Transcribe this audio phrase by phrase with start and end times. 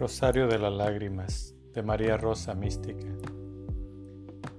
[0.00, 3.06] Rosario de las Lágrimas de María Rosa Mística.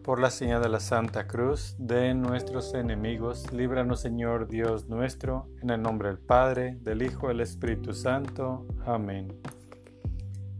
[0.03, 5.71] Por la señal de la Santa Cruz de nuestros enemigos, líbranos Señor Dios nuestro, en
[5.71, 8.67] el nombre del Padre, del Hijo del Espíritu Santo.
[8.85, 9.33] Amén.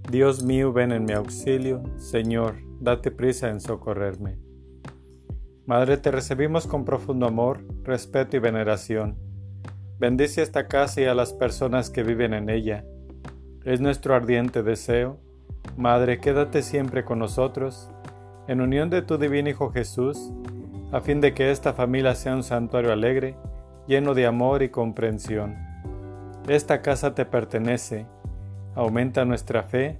[0.09, 4.39] Dios mío, ven en mi auxilio, Señor, date prisa en socorrerme.
[5.67, 9.15] Madre, te recibimos con profundo amor, respeto y veneración.
[9.99, 12.83] Bendice esta casa y a las personas que viven en ella
[13.65, 15.17] es nuestro ardiente deseo.
[15.77, 17.91] Madre, quédate siempre con nosotros,
[18.47, 20.31] en unión de tu divino Hijo Jesús,
[20.91, 23.35] a fin de que esta familia sea un santuario alegre,
[23.87, 25.55] lleno de amor y comprensión.
[26.47, 28.07] Esta casa te pertenece.
[28.73, 29.99] Aumenta nuestra fe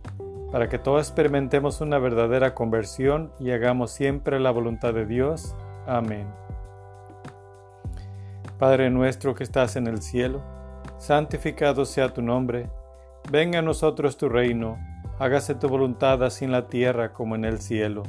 [0.52, 5.56] para que todos experimentemos una verdadera conversión y hagamos siempre la voluntad de Dios.
[5.86, 6.28] Amén.
[8.58, 10.42] Padre nuestro que estás en el cielo,
[10.98, 12.70] santificado sea tu nombre
[13.30, 14.78] Venga a nosotros tu reino,
[15.20, 18.04] hágase tu voluntad así en la tierra como en el cielo.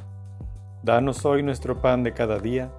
[0.83, 2.73] Danos hoy nuestro pan de cada día,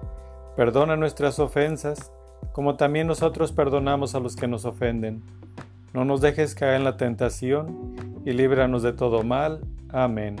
[0.56, 2.12] perdona nuestras ofensas,
[2.52, 5.22] como también nosotros perdonamos a los que nos ofenden.
[5.94, 7.94] No nos dejes caer en la tentación,
[8.26, 9.60] y líbranos de todo mal.
[9.90, 10.36] Amén.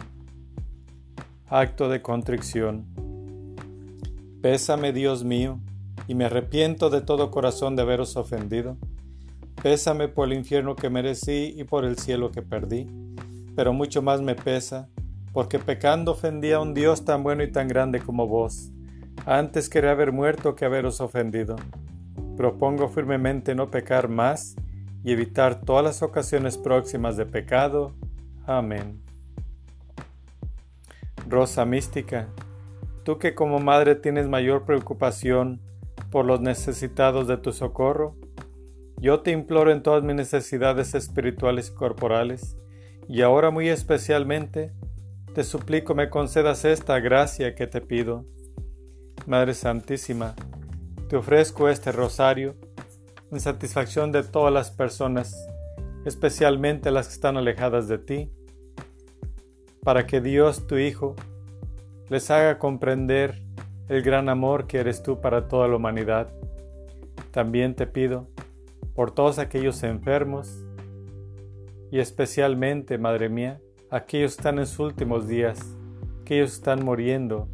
[1.48, 2.84] Acto de contrición.
[4.42, 5.58] Pésame, Dios mío,
[6.06, 8.76] y me arrepiento de todo corazón de haberos ofendido
[9.62, 12.86] Pésame por el infierno que merecí y por el cielo que perdí,
[13.56, 14.88] pero mucho más me pesa,
[15.32, 18.70] porque pecando ofendí a un Dios tan bueno y tan grande como vos.
[19.26, 21.56] Antes quería haber muerto que haberos ofendido.
[22.36, 24.54] Propongo firmemente no pecar más
[25.02, 27.94] y evitar todas las ocasiones próximas de pecado.
[28.46, 29.00] Amén.
[31.28, 32.28] Rosa mística,
[33.02, 35.60] tú que como madre tienes mayor preocupación
[36.10, 38.14] por los necesitados de tu socorro,
[38.98, 42.56] yo te imploro en todas mis necesidades espirituales y corporales,
[43.08, 44.72] y ahora muy especialmente,
[45.34, 48.24] te suplico me concedas esta gracia que te pido.
[49.26, 50.34] Madre Santísima,
[51.08, 52.54] te ofrezco este rosario
[53.30, 55.36] en satisfacción de todas las personas,
[56.04, 58.32] especialmente las que están alejadas de ti,
[59.82, 61.16] para que Dios tu Hijo
[62.08, 63.42] les haga comprender
[63.88, 66.32] el gran amor que eres tú para toda la humanidad.
[67.32, 68.28] También te pido
[68.94, 70.64] por todos aquellos enfermos
[71.90, 73.60] y especialmente, Madre mía,
[73.90, 75.76] aquellos que están en sus últimos días,
[76.22, 77.48] aquellos que están muriendo,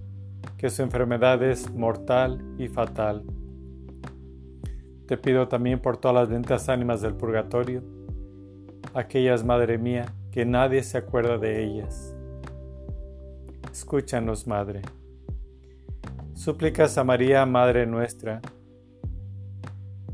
[0.56, 3.24] que su enfermedad es mortal y fatal.
[5.06, 7.82] Te pido también por todas las lentas ánimas del purgatorio,
[8.94, 12.14] aquellas, Madre mía, que nadie se acuerda de ellas.
[13.72, 14.82] Escúchanos, Madre.
[16.34, 18.40] Súplicas a María, Madre nuestra,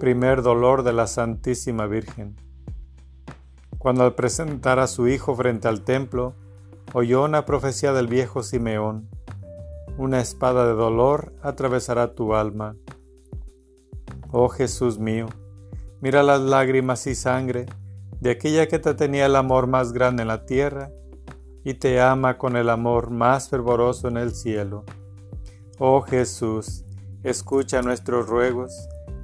[0.00, 2.34] Primer dolor de la Santísima Virgen.
[3.78, 6.34] Cuando al presentar a su hijo frente al templo,
[6.92, 9.08] oyó una profecía del viejo Simeón.
[9.96, 12.74] Una espada de dolor atravesará tu alma.
[14.32, 15.28] Oh Jesús mío,
[16.00, 17.66] mira las lágrimas y sangre
[18.20, 20.90] de aquella que te tenía el amor más grande en la tierra
[21.62, 24.84] y te ama con el amor más fervoroso en el cielo.
[25.78, 26.84] Oh Jesús,
[27.22, 28.88] escucha nuestros ruegos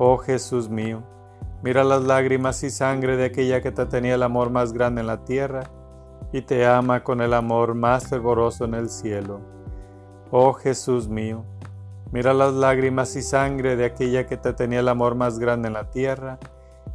[0.00, 1.02] Oh Jesús mío,
[1.60, 5.08] mira las lágrimas y sangre de aquella que te tenía el amor más grande en
[5.08, 5.64] la tierra
[6.32, 9.40] y te ama con el amor más fervoroso en el cielo.
[10.30, 11.44] Oh Jesús mío,
[12.12, 15.74] mira las lágrimas y sangre de aquella que te tenía el amor más grande en
[15.74, 16.38] la tierra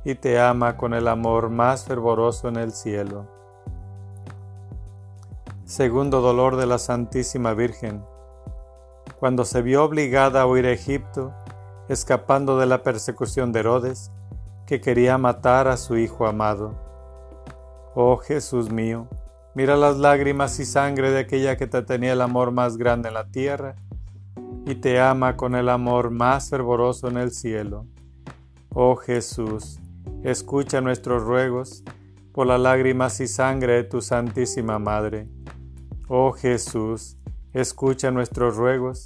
[0.05, 3.27] y te ama con el amor más fervoroso en el cielo.
[5.65, 8.01] Segundo dolor de la Santísima Virgen.
[9.19, 11.33] Cuando se vio obligada a huir a Egipto,
[11.93, 14.11] escapando de la persecución de Herodes,
[14.67, 16.75] que quería matar a su Hijo amado.
[17.95, 19.07] Oh Jesús mío,
[19.55, 23.13] Mira las lágrimas y sangre de aquella que te tenía el amor más grande en
[23.13, 23.75] la tierra
[24.65, 27.85] y te ama con el amor más fervoroso en el cielo.
[28.69, 29.79] Oh Jesús,
[30.23, 31.83] escucha nuestros ruegos
[32.31, 35.27] por las lágrimas y sangre de tu Santísima Madre.
[36.07, 37.17] Oh Jesús,
[37.53, 39.05] escucha nuestros ruegos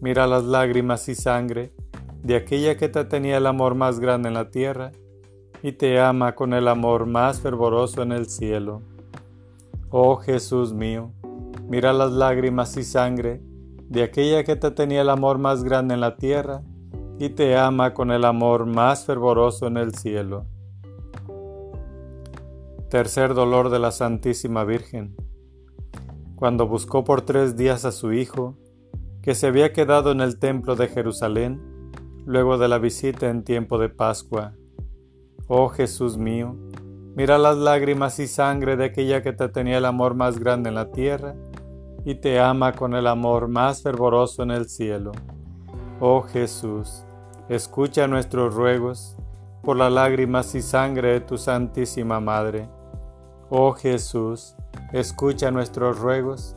[0.00, 1.72] mira las lágrimas y sangre
[2.22, 4.92] de aquella que te tenía el amor más grande en la tierra
[5.62, 8.82] y te ama con el amor más fervoroso en el cielo.
[9.90, 11.12] Oh Jesús mío,
[11.68, 13.40] mira las lágrimas y sangre
[13.88, 16.62] de aquella que te tenía el amor más grande en la tierra
[17.18, 20.46] y te ama con el amor más fervoroso en el cielo.
[22.88, 25.14] Tercer dolor de la Santísima Virgen.
[26.36, 28.56] Cuando buscó por tres días a su Hijo,
[29.22, 31.60] que se había quedado en el templo de Jerusalén,
[32.26, 34.54] luego de la visita en tiempo de Pascua.
[35.48, 36.56] Oh Jesús mío,
[37.16, 40.76] Mira las lágrimas y sangre de aquella que te tenía el amor más grande en
[40.76, 41.34] la tierra
[42.04, 45.10] y te ama con el amor más fervoroso en el cielo.
[45.98, 47.04] Oh Jesús,
[47.48, 49.16] escucha nuestros ruegos
[49.62, 52.68] por las lágrimas y sangre de tu Santísima Madre.
[53.50, 54.54] Oh Jesús,
[54.92, 56.56] escucha nuestros ruegos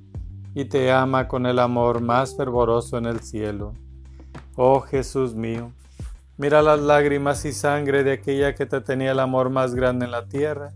[0.53, 3.73] y te ama con el amor más fervoroso en el cielo.
[4.55, 5.71] Oh Jesús mío,
[6.41, 10.11] Mira las lágrimas y sangre de aquella que te tenía el amor más grande en
[10.11, 10.73] la tierra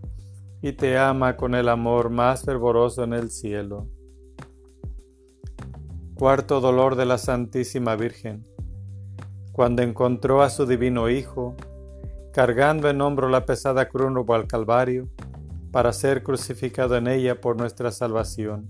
[0.61, 3.87] y te ama con el amor más fervoroso en el cielo.
[6.13, 8.45] Cuarto dolor de la Santísima Virgen.
[9.53, 11.55] cuando encontró a su divino Hijo,
[12.31, 15.07] cargando en hombro la pesada cruz rumbo al Calvario,
[15.71, 18.69] para ser crucificado en ella por nuestra salvación.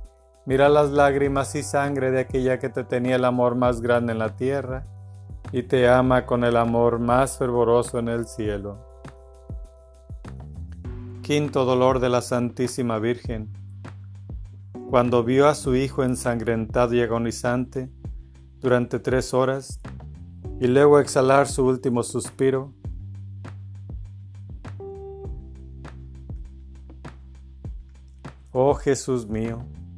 [0.45, 4.19] mira las lágrimas y sangre de aquella que te tenía el amor más grande en
[4.19, 4.85] la tierra
[5.51, 8.79] y te ama con el amor más fervoroso en el cielo.
[11.21, 13.51] Quinto dolor de la Santísima Virgen.
[14.89, 17.89] Cuando vio a su hijo ensangrentado y agonizante
[18.59, 19.79] durante tres horas
[20.59, 22.73] y luego exhalar su último suspiro,
[28.53, 29.63] Oh Jesús mío,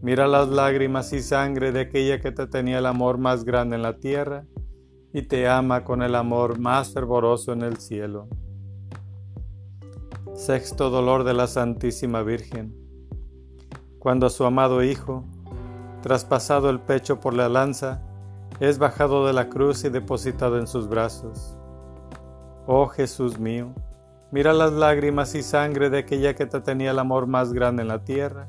[0.00, 3.82] Mira las lágrimas y sangre de aquella que te tenía el amor más grande en
[3.82, 4.44] la tierra
[5.12, 8.28] y te ama con el amor más fervoroso en el cielo.
[10.34, 12.76] Sexto dolor de la Santísima Virgen.
[13.98, 15.24] Cuando su amado Hijo,
[16.00, 18.00] traspasado el pecho por la lanza,
[18.60, 21.58] es bajado de la cruz y depositado en sus brazos.
[22.68, 23.74] Oh Jesús mío,
[24.30, 27.88] mira las lágrimas y sangre de aquella que te tenía el amor más grande en
[27.88, 28.48] la tierra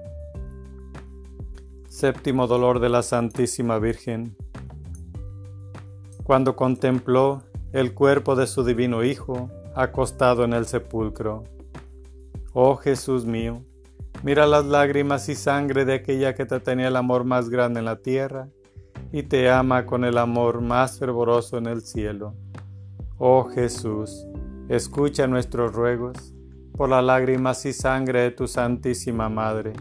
[1.91, 4.37] Séptimo dolor de la Santísima Virgen
[6.23, 7.43] cuando contempló
[7.73, 11.43] el cuerpo de su divino Hijo acostado en el sepulcro.
[12.53, 13.65] Oh Jesús mío,
[14.23, 17.85] mira las lágrimas y sangre de aquella que te tenía el amor más grande en
[17.85, 18.47] la tierra
[19.11, 22.35] y te ama con el amor más fervoroso en el cielo.
[23.17, 24.25] Oh Jesús,
[24.69, 26.33] escucha nuestros ruegos
[26.71, 29.73] por las lágrimas y sangre de tu Santísima Madre.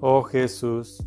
[0.00, 1.06] Oh Jesús,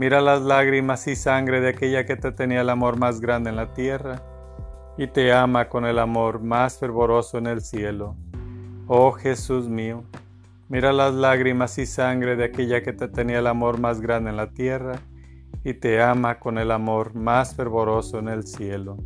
[0.00, 3.56] mira las lágrimas y sangre de aquella que te tenía el amor más grande en
[3.56, 4.22] la tierra
[4.96, 8.16] y te ama con el amor más fervoroso en el cielo.
[8.86, 10.04] Oh Jesús mío,
[10.70, 14.38] mira las lágrimas y sangre de aquella que te tenía el amor más grande en
[14.38, 15.00] la tierra
[15.64, 18.96] y te ama con el amor más fervoroso en el cielo.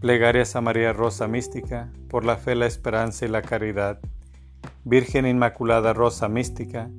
[0.00, 4.00] Plegarias a María Rosa Mística, por la fe, la esperanza y la caridad.
[4.82, 6.90] Virgen Inmaculada Rosa Mística,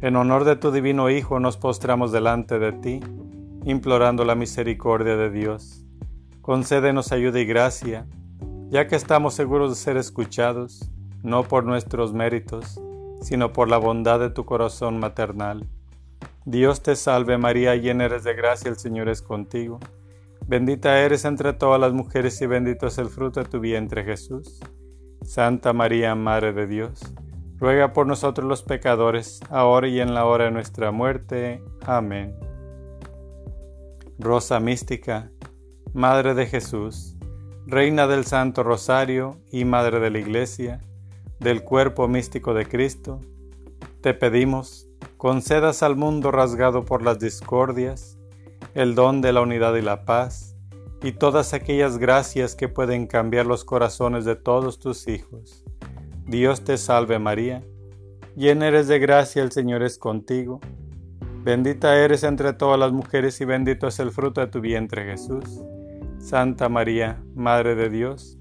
[0.00, 3.00] en honor de tu divino Hijo nos postramos delante de ti,
[3.64, 5.84] implorando la misericordia de Dios
[6.48, 8.06] Concédenos ayuda y gracia,
[8.70, 10.90] ya que estamos seguros de ser escuchados,
[11.22, 12.80] no por nuestros méritos,
[13.20, 15.68] sino por la bondad de tu corazón maternal.
[16.46, 19.78] Dios te salve María, llena eres de gracia, el Señor es contigo.
[20.46, 24.58] Bendita eres entre todas las mujeres y bendito es el fruto de tu vientre Jesús.
[25.20, 27.12] Santa María, Madre de Dios,
[27.58, 31.62] ruega por nosotros los pecadores, ahora y en la hora de nuestra muerte.
[31.84, 32.34] Amén.
[34.18, 35.30] Rosa mística,
[35.92, 37.16] Madre de Jesús,
[37.66, 40.80] Reina del Santo Rosario y Madre de la Iglesia,
[41.38, 43.20] del cuerpo místico de Cristo,
[44.00, 48.18] te pedimos, concedas al mundo rasgado por las discordias,
[48.74, 50.56] el don de la unidad y la paz,
[51.02, 55.64] y todas aquellas gracias que pueden cambiar los corazones de todos tus hijos.
[56.28, 57.62] Dios te salve María,
[58.36, 60.60] llena eres de gracia, el Señor es contigo.
[61.42, 65.64] Bendita eres entre todas las mujeres y bendito es el fruto de tu vientre Jesús.
[66.18, 68.36] Santa María, Madre de Dios,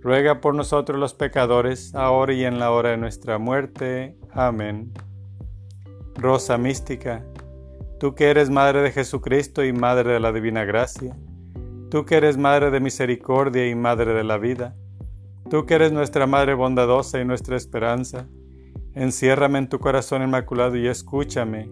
[0.00, 4.16] ruega por nosotros los pecadores, ahora y en la hora de nuestra muerte.
[4.30, 4.92] Amén.
[6.14, 7.24] Rosa mística,
[7.98, 11.16] tú que eres Madre de Jesucristo y Madre de la Divina Gracia,
[11.90, 14.76] tú que eres Madre de Misericordia y Madre de la Vida,
[15.52, 18.26] tú que eres nuestra Madre bondadosa y nuestra esperanza,
[18.94, 21.70] enciérrame en tu corazón inmaculado y escúchame.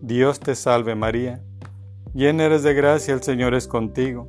[0.00, 1.40] Dios te salve María,
[2.12, 4.26] llena eres de gracia, el Señor es contigo.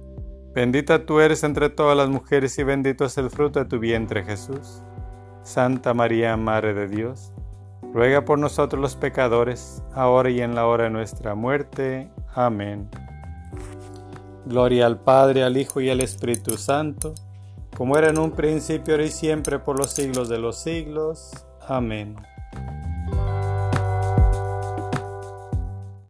[0.53, 4.23] Bendita tú eres entre todas las mujeres y bendito es el fruto de tu vientre
[4.23, 4.83] Jesús.
[5.41, 7.33] Santa María, Madre de Dios,
[7.91, 12.07] ruega por nosotros los pecadores, ahora y en la hora de nuestra muerte.
[12.35, 12.87] Amén.
[14.45, 17.15] Gloria al Padre, al Hijo y al Espíritu Santo,
[17.75, 21.45] como era en un principio, ahora y siempre, por los siglos de los siglos.
[21.67, 22.15] Amén.